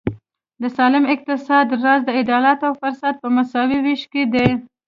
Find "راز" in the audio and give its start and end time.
1.83-2.01